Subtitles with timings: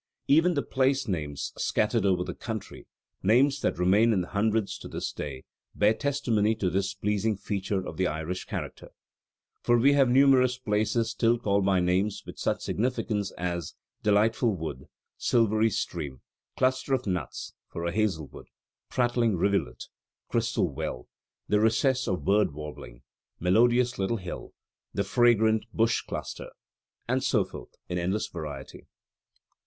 [0.27, 2.87] Even the place names scattered over the country
[3.21, 5.43] names that remain in hundreds to this day
[5.75, 8.89] bear testimony to this pleasing feature of the Irish character:
[9.61, 14.87] for we have numerous places still called by names with such significations as "delightful wood,"
[15.19, 16.21] "silvery stream,"
[16.57, 18.47] "cluster of nuts" (for a hazel wood),
[18.89, 19.83] "prattling rivulet,"
[20.29, 21.07] "crystal well,"
[21.47, 23.03] "the recess of the bird warbling,"
[23.39, 24.55] "melodious little hill,"
[24.95, 26.49] "the fragrant bush cluster,"
[27.07, 28.87] and so forth in endless variety.